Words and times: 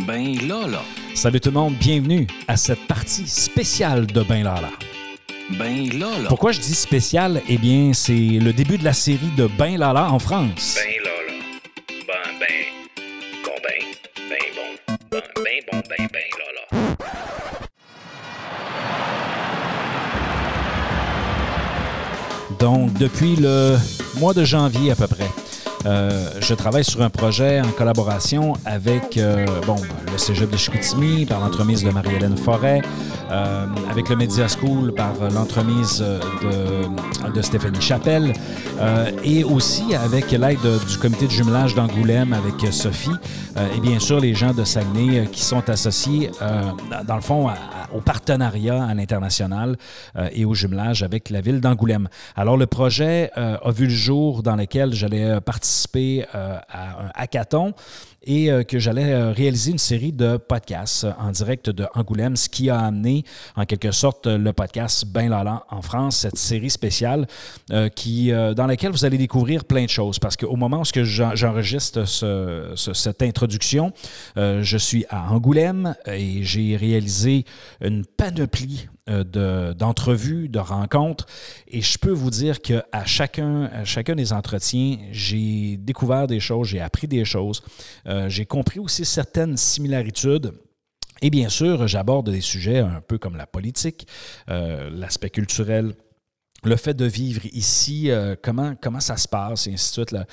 Ben 0.00 0.36
là. 0.46 0.82
Salut 1.14 1.40
tout 1.40 1.48
le 1.48 1.54
monde, 1.54 1.74
bienvenue 1.74 2.26
à 2.48 2.56
cette 2.58 2.86
partie 2.86 3.26
spéciale 3.26 4.06
de 4.06 4.22
Ben 4.22 4.44
Lala. 4.44 4.70
Ben 5.58 5.88
là 5.98 6.18
là. 6.22 6.28
Pourquoi 6.28 6.52
je 6.52 6.60
dis 6.60 6.74
spécial? 6.74 7.40
Eh 7.48 7.56
bien, 7.56 7.92
c'est 7.94 8.12
le 8.12 8.52
début 8.52 8.76
de 8.76 8.84
la 8.84 8.92
série 8.92 9.30
de 9.38 9.46
Ben 9.58 9.78
Lala 9.78 10.10
en 10.10 10.18
France. 10.18 10.76
Ben 10.76 11.02
là 11.02 11.10
là. 11.26 11.32
Ben 12.06 12.30
ben. 12.38 12.46
Bon 13.42 13.52
ben. 13.62 13.80
Ben 14.28 14.38
bon. 14.54 14.94
Ben 15.10 15.22
ben 15.36 15.60
bon 15.72 15.82
ben 15.88 16.08
ben 16.12 16.28
là. 16.38 16.96
Donc, 22.58 22.92
depuis 22.94 23.36
le 23.36 23.78
mois 24.18 24.34
de 24.34 24.44
janvier 24.44 24.90
à 24.90 24.94
peu 24.94 25.06
près, 25.06 25.30
euh, 25.86 26.28
je 26.40 26.54
travaille 26.54 26.84
sur 26.84 27.00
un 27.02 27.10
projet 27.10 27.60
en 27.60 27.70
collaboration 27.70 28.54
avec 28.64 29.16
euh, 29.16 29.46
bon, 29.66 29.76
le 30.10 30.18
Cégep 30.18 30.50
de 30.50 30.56
Chicoutimi 30.56 31.26
par 31.26 31.40
l'entremise 31.40 31.84
de 31.84 31.90
Marie-Hélène 31.90 32.36
Forêt, 32.36 32.82
euh, 33.30 33.66
avec 33.90 34.08
le 34.08 34.16
Media 34.16 34.46
School 34.48 34.92
par 34.92 35.14
l'entremise 35.32 36.00
de, 36.00 37.30
de 37.32 37.42
Stéphanie 37.42 37.80
Chapelle 37.80 38.32
euh, 38.80 39.10
et 39.24 39.44
aussi 39.44 39.94
avec 39.94 40.30
l'aide 40.32 40.58
du 40.88 40.98
comité 40.98 41.26
de 41.26 41.30
jumelage 41.30 41.74
d'Angoulême 41.74 42.32
avec 42.32 42.72
Sophie 42.72 43.10
euh, 43.56 43.66
et 43.76 43.80
bien 43.80 43.98
sûr 43.98 44.20
les 44.20 44.34
gens 44.34 44.52
de 44.52 44.64
Saguenay 44.64 45.20
euh, 45.20 45.24
qui 45.26 45.42
sont 45.42 45.68
associés 45.68 46.30
euh, 46.42 46.62
dans 47.06 47.16
le 47.16 47.20
fond 47.20 47.48
au 47.94 48.00
partenariat 48.00 48.84
à 48.84 48.94
l'international 48.94 49.76
euh, 50.16 50.28
et 50.32 50.44
au 50.44 50.54
jumelage 50.54 51.02
avec 51.02 51.30
la 51.30 51.40
ville 51.40 51.60
d'Angoulême. 51.60 52.08
Alors 52.34 52.56
le 52.56 52.66
projet 52.66 53.30
euh, 53.36 53.56
a 53.62 53.70
vu 53.70 53.84
le 53.84 53.90
jour 53.90 54.42
dans 54.42 54.56
lequel 54.56 54.92
j'allais 54.92 55.24
euh, 55.24 55.40
participer 55.76 56.24
euh, 56.34 56.58
à 56.70 57.04
un 57.04 57.10
hackathon 57.14 57.74
et 58.26 58.50
euh, 58.50 58.64
que 58.64 58.78
j'allais 58.78 59.12
euh, 59.12 59.30
réaliser 59.32 59.70
une 59.70 59.78
série 59.78 60.12
de 60.12 60.36
podcasts 60.36 61.04
euh, 61.04 61.12
en 61.18 61.30
direct 61.30 61.70
de 61.70 61.86
Angoulême, 61.94 62.36
ce 62.36 62.48
qui 62.48 62.68
a 62.68 62.80
amené 62.80 63.24
en 63.54 63.64
quelque 63.64 63.92
sorte 63.92 64.26
le 64.26 64.52
podcast 64.52 65.04
Ben 65.06 65.30
Lala 65.30 65.64
en 65.70 65.80
France, 65.80 66.16
cette 66.18 66.36
série 66.36 66.70
spéciale 66.70 67.26
qui, 67.94 68.30
dans 68.30 68.66
laquelle 68.66 68.90
vous 68.92 69.04
allez 69.04 69.18
découvrir 69.18 69.64
plein 69.64 69.84
de 69.84 69.88
choses. 69.90 70.18
Parce 70.18 70.36
qu'au 70.36 70.56
moment 70.56 70.80
où 70.82 70.84
j'enregistre 71.34 72.04
ce- 72.06 72.72
ce- 72.74 72.92
cette 72.92 73.22
introduction, 73.22 73.92
je 74.36 74.76
suis 74.78 75.04
à 75.08 75.32
Angoulême 75.32 75.94
et 76.06 76.42
j'ai 76.42 76.76
réalisé 76.76 77.44
une 77.80 78.04
panoplie 78.04 78.88
de- 79.08 79.72
d'entrevues, 79.72 80.48
de, 80.48 80.58
rencontres. 80.58 81.26
Et 81.68 81.80
je 81.80 81.96
peux 81.98 82.10
vous 82.10 82.30
dire 82.30 82.60
qu'à 82.60 82.84
chacun, 83.04 83.64
à 83.72 83.84
chacun 83.84 84.16
des 84.16 84.32
entretiens, 84.32 84.98
j'ai 85.12 85.76
découvert 85.76 86.26
des 86.26 86.40
choses, 86.40 86.68
j'ai 86.68 86.80
appris 86.80 87.06
des 87.06 87.24
choses. 87.24 87.62
J'ai 88.28 88.46
compris 88.46 88.78
aussi 88.80 89.04
certaines 89.04 89.56
similitudes. 89.56 90.52
Et 91.22 91.30
bien 91.30 91.48
sûr, 91.48 91.86
j'aborde 91.88 92.30
des 92.30 92.42
sujets 92.42 92.78
un 92.78 93.00
peu 93.00 93.16
comme 93.18 93.36
la 93.36 93.46
politique, 93.46 94.06
euh, 94.50 94.90
l'aspect 94.90 95.30
culturel, 95.30 95.94
le 96.64 96.76
fait 96.76 96.94
de 96.94 97.06
vivre 97.06 97.42
ici, 97.52 98.10
euh, 98.10 98.34
comment, 98.42 98.74
comment 98.80 99.00
ça 99.00 99.16
se 99.16 99.28
passe, 99.28 99.66
et 99.66 99.72
ainsi 99.72 99.88
de 99.90 99.94
suite, 99.94 100.12
la, 100.12 100.26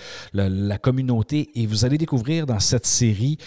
la- 0.49 0.77
communauté. 0.77 1.49
Et 1.55 1.67
vous 1.67 1.85
allez 1.85 1.97
découvrir 1.97 2.45
dans 2.45 2.59
cette 2.59 2.85
série, 2.85 3.37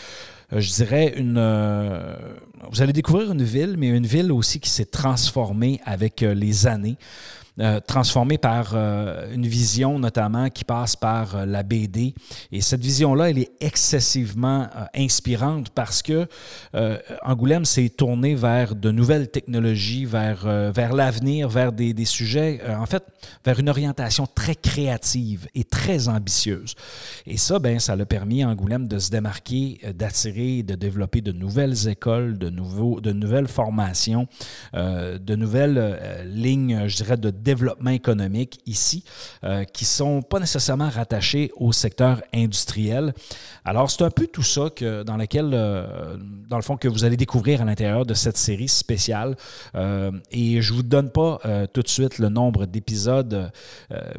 euh, 0.53 0.61
je 0.61 0.73
dirais, 0.73 1.15
une. 1.17 1.37
euh, 1.39 2.17
vous 2.71 2.81
allez 2.81 2.93
découvrir 2.93 3.33
une 3.33 3.43
ville, 3.43 3.77
mais 3.77 3.89
une 3.89 4.07
ville 4.07 4.33
aussi 4.33 4.59
qui 4.61 4.71
s'est 4.71 4.87
transformée 4.87 5.81
avec 5.85 6.23
euh, 6.23 6.33
les 6.33 6.67
années. 6.67 6.97
Euh, 7.59 7.81
transformée 7.81 8.37
par 8.37 8.73
euh, 8.75 9.33
une 9.33 9.47
vision 9.47 9.99
notamment 9.99 10.51
qui 10.51 10.63
passe 10.63 10.95
par 10.95 11.37
euh, 11.37 11.47
la 11.47 11.63
BD. 11.63 12.15
Et 12.53 12.61
cette 12.61 12.83
vision-là, 12.83 13.31
elle 13.31 13.39
est 13.39 13.53
excessivement 13.61 14.69
euh, 14.77 14.85
inspirante 14.95 15.71
parce 15.71 16.03
que 16.03 16.27
Angoulême 17.25 17.65
s'est 17.65 17.89
tourné 17.89 18.35
vers 18.35 18.75
de 18.75 18.91
nouvelles 18.91 19.31
technologies, 19.31 20.05
vers, 20.05 20.47
vers 20.73 20.93
l'avenir, 20.93 21.49
vers 21.49 21.73
des, 21.73 21.95
des 21.95 22.05
sujets, 22.05 22.61
en 22.69 22.87
fait, 22.87 23.03
vers 23.45 23.59
une 23.59 23.69
orientation 23.69 24.27
très 24.27 24.55
créative 24.55 25.49
et 25.55 25.65
très 25.65 26.09
ambitieuse. 26.09 26.75
Et 27.27 27.37
ça, 27.37 27.59
ben, 27.59 27.79
ça 27.79 27.97
l'a 27.97 28.05
permis 28.05 28.43
à 28.43 28.49
Angoulême 28.49 28.89
de 28.89 28.99
se 28.99 29.11
démarquer, 29.11 29.81
d'attirer, 29.95 30.63
de 30.63 30.75
développer 30.75 31.21
de 31.21 31.33
nouvelles 31.33 31.89
écoles, 31.89 32.39
de, 32.39 32.51
nouveaux, 32.51 33.01
de 33.01 33.13
nouvelles 33.13 33.49
formations, 33.49 34.27
de 34.75 35.35
nouvelles 35.35 36.25
lignes, 36.27 36.87
je 36.87 36.97
dirais, 36.97 37.17
de 37.17 37.31
développement 37.53 37.95
économique 38.03 38.55
ici, 38.67 38.99
euh, 39.45 39.65
qui 39.75 39.85
ne 39.85 39.95
sont 40.01 40.23
pas 40.33 40.41
nécessairement 40.47 40.91
rattachées 41.01 41.49
au 41.57 41.71
secteur 41.85 42.15
industriel. 42.35 43.05
Alors, 43.65 43.87
c'est 43.91 44.05
un 44.11 44.11
peu 44.21 44.27
tout 44.37 44.43
ça 44.55 44.67
que, 44.79 45.03
dans 45.11 45.17
lequel, 45.17 45.51
euh, 45.53 46.17
dans 46.51 46.57
le 46.57 46.63
fond, 46.63 46.77
que 46.77 46.89
vous 46.95 47.05
allez 47.07 47.17
découvrir 47.27 47.57
à 47.63 47.65
l'intérieur 47.65 48.05
de 48.05 48.15
cette 48.15 48.37
série 48.49 48.73
spéciale. 48.85 49.37
Euh, 49.75 50.11
et 50.31 50.61
je 50.63 50.71
ne 50.73 50.77
vous 50.77 50.83
donne 50.95 51.11
pas 51.11 51.31
tout 51.73 51.83
de 51.89 51.93
suite 51.99 52.19
le 52.19 52.29
nombre 52.29 52.67
d'épisodes, 52.75 53.39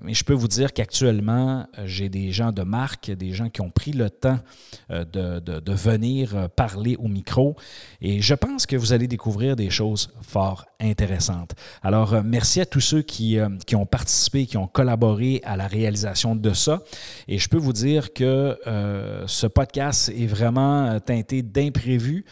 mais 0.04 0.14
je 0.20 0.24
peux 0.28 0.38
vous 0.44 0.48
dire 0.58 0.70
qu'actuellement, 0.76 1.68
j'ai 1.86 2.10
des 2.10 2.32
gens 2.38 2.52
de 2.60 2.64
marque, 2.80 3.12
des 3.26 3.32
gens 3.38 3.50
qui 3.54 3.62
ont 3.68 3.74
pris 3.82 3.94
le 4.04 4.10
temps 4.10 4.40
de, 4.90 5.40
de- 5.48 5.60
de 5.70 5.74
venir 5.92 6.50
parler 6.64 6.96
au 7.06 7.08
micro. 7.20 7.56
Et 8.02 8.16
je 8.30 8.36
pense 8.46 8.62
que 8.70 8.78
vous 8.82 8.92
allez 8.94 9.08
découvrir 9.08 9.52
des 9.64 9.72
choses 9.80 10.04
fort 10.22 10.62
intéressantes. 10.80 11.54
Alors, 11.90 12.10
merci 12.24 12.58
à 12.62 12.66
tous 12.74 12.86
ceux 12.92 13.04
qui, 13.12 13.17
euh, 13.20 13.50
qui 13.66 13.76
ont 13.76 13.86
participé, 13.86 14.46
qui 14.46 14.58
ont 14.58 14.68
collaboré 14.68 15.42
à 15.44 15.58
la 15.58 15.68
réalisation 15.68 16.36
de 16.36 16.54
ça. 16.54 16.82
Et 17.28 17.38
je 17.38 17.50
peux 17.50 17.58
vous 17.58 17.74
dire 17.74 18.14
que 18.14 18.58
euh, 18.68 19.24
ce 19.28 19.48
podcast 19.48 20.10
est 20.10 20.28
vraiment 20.28 20.86
euh, 20.86 21.00
teinté 21.00 21.42
d'imprévus 21.42 22.26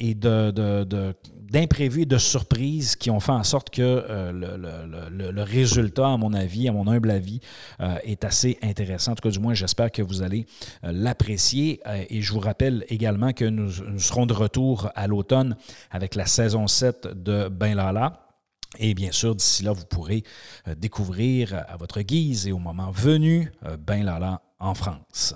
et 0.00 0.14
de, 0.14 0.84
d'imprévus 1.48 2.02
et 2.02 2.06
de 2.06 2.18
surprises 2.18 2.96
qui 2.96 3.08
ont 3.08 3.20
fait 3.20 3.30
en 3.30 3.44
sorte 3.44 3.70
que 3.70 4.02
le, 4.32 5.42
résultat, 5.42 6.08
à 6.08 6.16
mon 6.16 6.32
avis, 6.32 6.68
à 6.68 6.72
mon 6.72 6.88
humble 6.88 7.12
avis, 7.12 7.38
est 8.02 8.24
assez 8.24 8.58
intéressant. 8.62 9.12
En 9.12 9.14
tout 9.14 9.28
cas, 9.28 9.30
du 9.30 9.38
moins, 9.38 9.54
j'espère 9.54 9.92
que 9.92 10.02
vous 10.02 10.22
allez 10.22 10.44
l'apprécier. 10.82 11.80
Et 12.10 12.20
je 12.20 12.32
vous 12.32 12.40
rappelle 12.40 12.84
également 12.88 13.32
que 13.32 13.44
nous, 13.44 13.70
nous 13.86 14.00
serons 14.00 14.26
de 14.26 14.32
retour 14.34 14.90
à 14.96 15.06
l'automne 15.06 15.56
avec 15.92 16.16
la 16.16 16.26
saison 16.26 16.66
7 16.66 17.06
de 17.14 17.48
Ben 17.48 17.76
Lala. 17.76 18.27
Et 18.76 18.94
bien 18.94 19.12
sûr, 19.12 19.34
d'ici 19.34 19.62
là, 19.62 19.72
vous 19.72 19.86
pourrez 19.86 20.22
euh, 20.66 20.74
découvrir 20.74 21.54
euh, 21.54 21.60
à 21.68 21.76
votre 21.76 22.02
guise 22.02 22.46
et 22.46 22.52
au 22.52 22.58
moment 22.58 22.90
venu 22.90 23.50
euh, 23.66 23.76
Ben 23.78 24.04
Lala 24.04 24.42
en 24.58 24.74
France. 24.74 25.34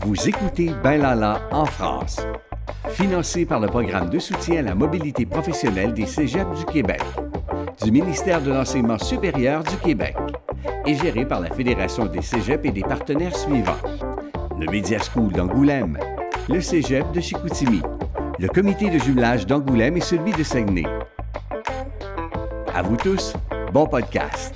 Vous 0.00 0.28
écoutez 0.28 0.70
Ben 0.82 1.00
Lala 1.00 1.42
en 1.50 1.66
France, 1.66 2.20
financé 2.90 3.44
par 3.44 3.60
le 3.60 3.68
programme 3.68 4.10
de 4.10 4.18
soutien 4.18 4.60
à 4.60 4.62
la 4.62 4.74
mobilité 4.74 5.26
professionnelle 5.26 5.92
des 5.92 6.06
Cégeps 6.06 6.58
du 6.58 6.64
Québec, 6.64 7.02
du 7.82 7.90
ministère 7.90 8.42
de 8.42 8.50
l'Enseignement 8.50 8.98
supérieur 8.98 9.62
du 9.62 9.76
Québec 9.76 10.16
et 10.86 10.94
géré 10.94 11.26
par 11.26 11.40
la 11.40 11.50
Fédération 11.50 12.06
des 12.06 12.22
Cégeps 12.22 12.64
et 12.64 12.72
des 12.72 12.82
partenaires 12.82 13.36
suivants. 13.36 13.80
Le 14.58 14.70
Media 14.70 14.98
School 14.98 15.32
d'Angoulême, 15.32 15.98
le 16.48 16.60
Cégep 16.60 17.10
de 17.12 17.20
Chicoutimi, 17.20 17.80
le 18.38 18.48
comité 18.48 18.90
de 18.90 18.98
jumelage 18.98 19.46
d'Angoulême 19.46 19.96
et 19.96 20.00
celui 20.00 20.32
de 20.32 20.42
Saguenay. 20.42 20.84
À 22.74 22.82
vous 22.82 22.96
tous, 22.96 23.34
bon 23.72 23.86
podcast. 23.86 24.54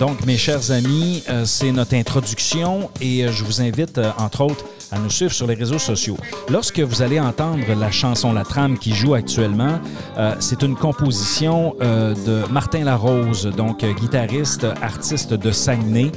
Donc, 0.00 0.24
mes 0.26 0.36
chers 0.36 0.70
amis, 0.70 1.22
euh, 1.28 1.44
c'est 1.44 1.70
notre 1.70 1.94
introduction 1.94 2.90
et 3.00 3.24
euh, 3.24 3.32
je 3.32 3.44
vous 3.44 3.62
invite, 3.62 3.98
euh, 3.98 4.10
entre 4.18 4.42
autres, 4.42 4.64
à 4.94 4.98
nous 4.98 5.10
suivre 5.10 5.32
sur 5.32 5.46
les 5.46 5.54
réseaux 5.54 5.78
sociaux. 5.78 6.16
Lorsque 6.50 6.78
vous 6.80 7.02
allez 7.02 7.18
entendre 7.18 7.58
la 7.78 7.90
chanson 7.90 8.32
La 8.32 8.44
Trame 8.44 8.78
qui 8.78 8.94
joue 8.94 9.14
actuellement, 9.14 9.80
euh, 10.18 10.34
c'est 10.40 10.62
une 10.62 10.76
composition 10.76 11.74
euh, 11.82 12.14
de 12.26 12.50
Martin 12.52 12.84
Larose, 12.84 13.46
donc 13.56 13.82
euh, 13.82 13.92
guitariste, 13.92 14.66
artiste 14.82 15.34
de 15.34 15.50
Saguenay. 15.50 16.12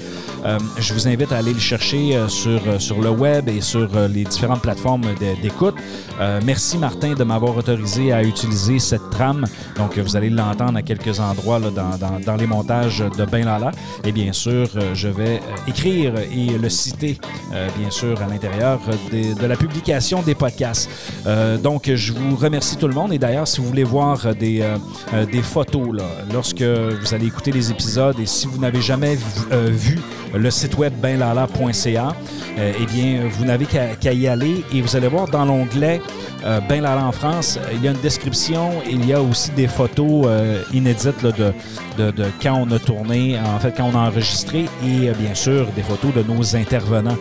Je 0.80 0.94
vous 0.94 1.08
invite 1.08 1.32
à 1.34 1.38
aller 1.40 1.52
le 1.54 1.60
chercher 1.60 2.18
sur, 2.30 2.62
sur 2.80 3.02
le 3.02 3.10
web 3.10 3.50
et 3.50 3.60
sur 3.60 3.90
les 4.08 4.24
différentes 4.24 4.62
plateformes 4.62 5.02
d'écoute. 5.42 5.76
Merci 6.46 6.78
Martin 6.78 7.16
de 7.16 7.24
m'avoir 7.26 7.58
autorisé 7.58 8.14
à 8.14 8.24
utiliser 8.24 8.80
cette 8.80 9.10
trame. 9.10 9.46
Donc, 9.76 9.98
vous 9.98 10.16
allez 10.16 10.30
l'entendre 10.30 10.78
à 10.78 10.82
quelques 10.84 11.20
endroits 11.20 11.60
dans, 11.60 11.70
dans- 11.98 12.20
dans 12.26 12.36
les 12.38 12.48
montages 12.48 13.04
de 13.18 13.26
Ben 13.26 13.44
Lala. 13.46 13.72
Et 14.06 14.14
bien 14.14 14.32
sûr, 14.32 14.68
je 14.94 15.10
vais 15.10 15.42
écrire 15.68 16.14
et 16.18 16.58
le 16.58 16.70
citer, 16.70 17.18
bien 17.78 17.90
sûr, 17.90 18.16
à 18.22 18.28
l'intérieur 18.28 18.67
des- 19.12 19.34
de 19.34 19.46
la 19.46 19.56
publication 19.56 20.22
des 20.22 20.36
podcasts. 20.36 20.90
Euh, 21.26 21.58
donc, 21.58 21.90
je 21.94 22.14
vous 22.14 22.36
remercie 22.36 22.76
tout 22.78 22.88
le 22.88 22.94
monde. 22.94 23.14
Et 23.14 23.20
d'ailleurs, 23.20 23.48
si 23.48 23.62
vous 23.62 23.68
voulez 23.68 23.84
voir 23.84 24.36
des, 24.36 24.62
euh, 24.62 24.78
euh, 25.14 25.26
des 25.26 25.42
photos 25.42 25.88
là, 25.94 26.04
lorsque 26.34 26.62
vous 26.62 27.14
allez 27.14 27.28
écouter 27.28 27.52
les 27.52 27.72
épisodes 27.72 28.20
et 28.20 28.26
si 28.26 28.48
vous 28.48 28.60
n'avez 28.60 28.82
jamais 28.82 29.16
vu, 29.16 29.28
euh, 29.52 30.38
le 30.38 30.52
site 30.52 30.78
web 30.78 30.94
benlala.ca, 31.02 32.16
euh, 32.60 32.72
eh 32.82 32.86
bien, 32.86 33.22
vous 33.32 33.46
n'avez 33.46 33.66
qu'à 33.66 34.14
y 34.14 34.28
aller 34.28 34.64
et 34.74 34.82
vous 34.82 34.96
allez 34.96 35.08
voir 35.08 35.28
dans 35.28 35.46
l'onglet 35.46 36.02
euh, 36.46 36.60
Ben 36.62 36.82
Lala 36.82 37.06
en 37.06 37.12
France, 37.12 37.60
il 37.74 37.84
y 37.84 37.88
a 37.88 37.92
une 37.92 38.02
description, 38.02 38.72
il 38.90 39.06
y 39.06 39.14
a 39.14 39.22
aussi 39.22 39.52
des 39.52 39.68
photos 39.68 40.26
euh, 40.28 40.62
inédites 40.74 41.22
là, 41.22 41.32
de, 41.32 41.54
de, 41.98 42.12
de, 42.12 42.26
quand 42.42 42.56
on 42.56 42.72
a 42.72 42.80
tourné, 42.80 43.40
en 43.40 43.60
fait, 43.60 43.74
quand 43.76 43.90
on 43.94 43.96
a 43.98 44.08
enregistré 44.10 44.66
et 44.86 45.12
bien 45.20 45.34
sûr 45.34 45.68
des 45.76 45.84
photos 45.84 46.14
de 46.14 46.24
nos 46.24 46.56
intervenants. 46.56 47.18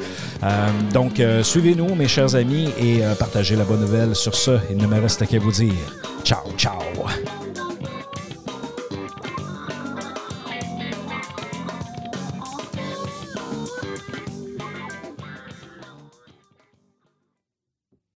donc, 0.93 1.23
suivez-nous, 1.43 1.95
mes 1.95 2.09
chers 2.09 2.35
amis, 2.35 2.69
et 2.79 3.01
partagez 3.19 3.57
la 3.57 3.65
bonne 3.65 3.81
nouvelle. 3.81 4.15
Sur 4.15 4.35
ce, 4.35 4.59
il 4.71 4.77
ne 4.77 4.87
me 4.87 5.01
reste 5.01 5.27
qu'à 5.27 5.39
vous 5.39 5.53
dire 5.53 5.73
ciao, 6.25 6.53
ciao. 6.57 6.81